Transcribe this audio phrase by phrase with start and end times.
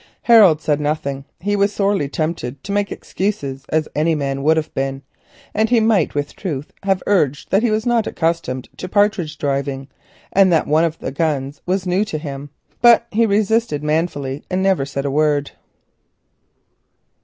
[0.23, 1.25] Harold said nothing.
[1.41, 5.03] He was sorely tempted to make excuses, as any man would have been,
[5.53, 9.89] and he might with truth have urged that he was not accustomed to partridge driving,
[10.33, 12.49] and that one of the guns was new to him.
[12.81, 15.51] But he resisted manfully and said never a word.